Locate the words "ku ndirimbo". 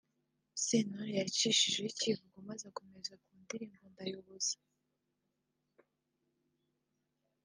3.23-3.85